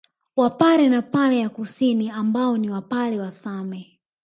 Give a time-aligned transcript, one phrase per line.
[0.35, 3.99] Wapare wa Pare ya Kusini ambao ni Wapare wa Same